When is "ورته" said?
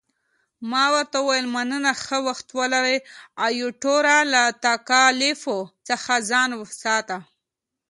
0.95-1.17